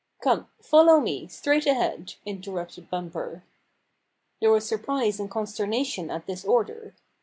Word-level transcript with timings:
"Come, 0.19 0.47
follow 0.59 0.99
me, 0.99 1.27
straight 1.27 1.67
ahead," 1.67 2.15
inter 2.25 2.49
rupted 2.51 2.89
Bumper. 2.89 3.43
There 4.39 4.49
was 4.49 4.67
surprise 4.67 5.19
and 5.19 5.29
consternation 5.29 6.09
at 6.09 6.25
this 6.25 6.43
order. 6.43 6.95